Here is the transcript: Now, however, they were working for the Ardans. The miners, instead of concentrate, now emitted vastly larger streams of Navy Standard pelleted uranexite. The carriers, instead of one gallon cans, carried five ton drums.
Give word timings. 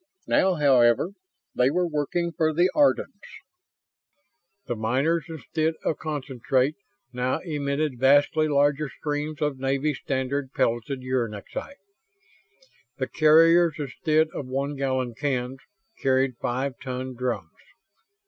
Now, 0.25 0.55
however, 0.55 1.11
they 1.53 1.69
were 1.69 1.85
working 1.87 2.31
for 2.31 2.53
the 2.53 2.71
Ardans. 2.73 3.21
The 4.65 4.75
miners, 4.75 5.25
instead 5.29 5.75
of 5.85 5.99
concentrate, 5.99 6.73
now 7.13 7.37
emitted 7.41 7.99
vastly 7.99 8.47
larger 8.47 8.89
streams 8.89 9.43
of 9.43 9.59
Navy 9.59 9.93
Standard 9.93 10.53
pelleted 10.53 11.01
uranexite. 11.01 11.75
The 12.97 13.07
carriers, 13.09 13.75
instead 13.77 14.29
of 14.29 14.47
one 14.47 14.75
gallon 14.75 15.13
cans, 15.13 15.59
carried 16.01 16.35
five 16.37 16.79
ton 16.81 17.13
drums. 17.13 17.53